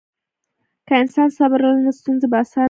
که 0.87 0.93
انسان 1.01 1.27
صبر 1.37 1.59
ولري، 1.63 1.81
نو 1.85 1.91
ستونزې 1.99 2.27
به 2.31 2.37
اسانه 2.41 2.49
شي. 2.53 2.59